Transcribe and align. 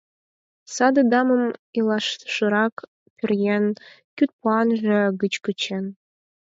Саде 0.73 1.01
дамым 1.11 1.43
илалшырак 1.77 2.75
пӧръеҥ 3.17 3.65
кидпӱанже 4.15 4.97
гыч 5.21 5.33
кучен. 5.43 5.85